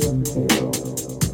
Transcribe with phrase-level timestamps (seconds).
[0.00, 1.29] siempre.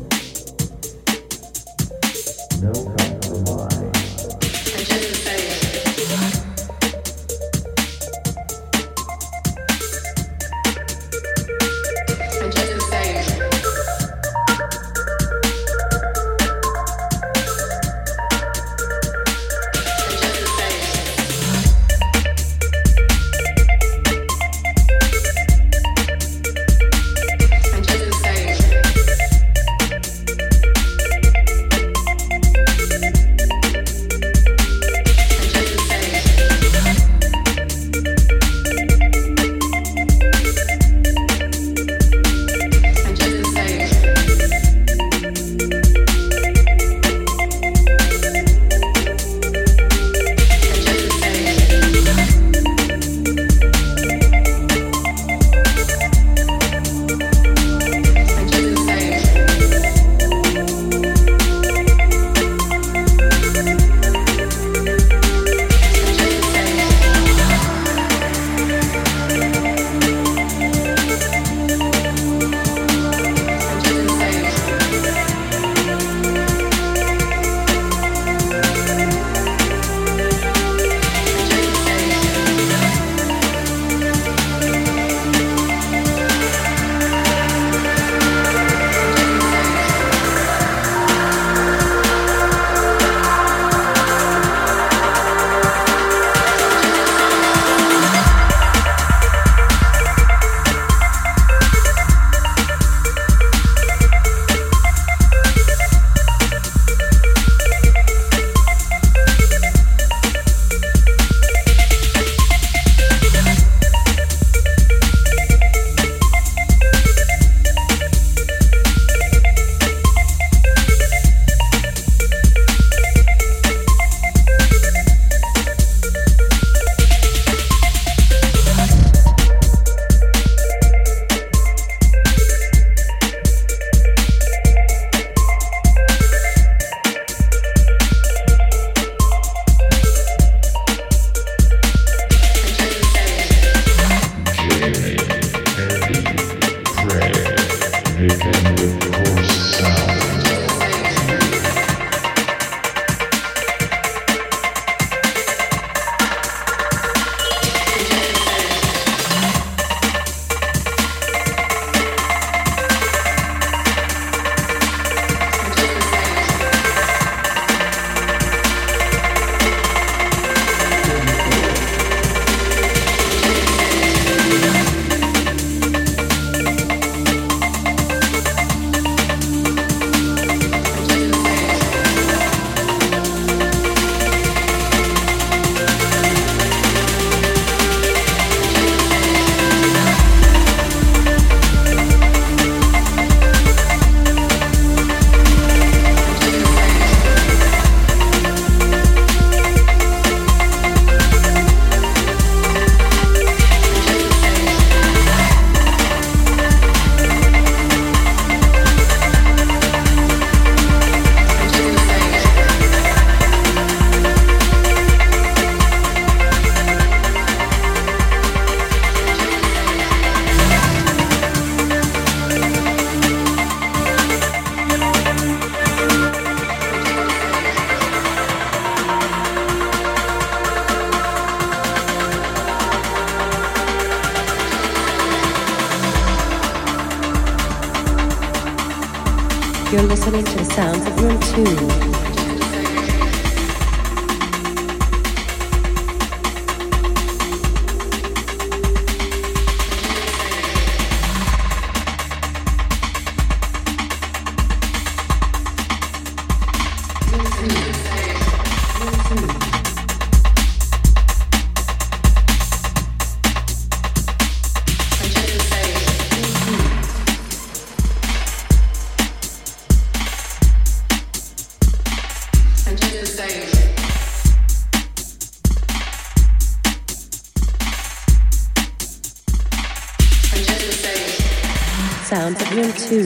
[283.06, 283.20] two.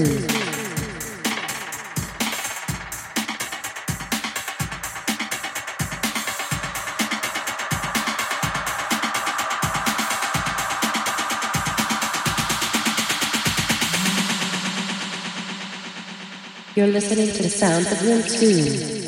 [16.77, 19.00] You're listening to the sound of room two.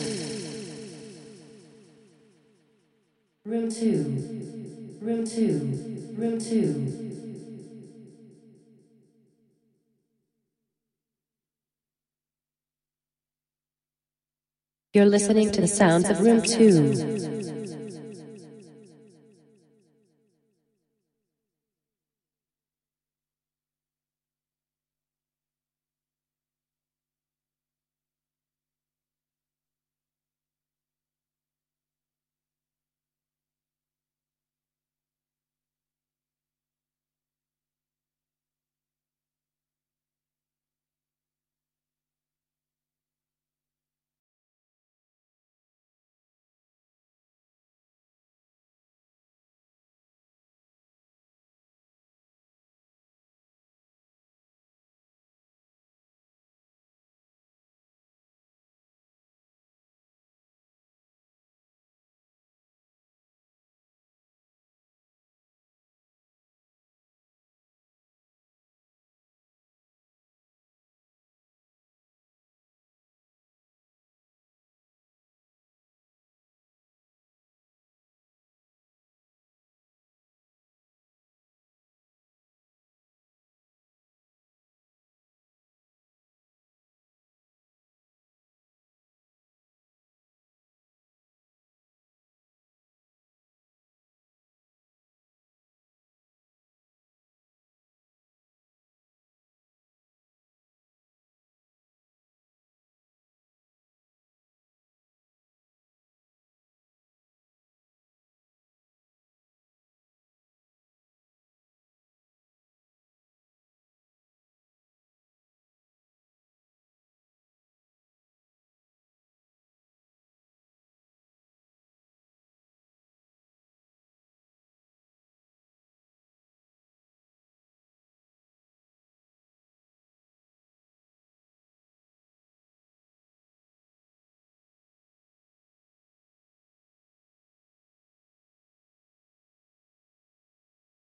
[14.94, 17.41] You're listening to the sounds of Room 2.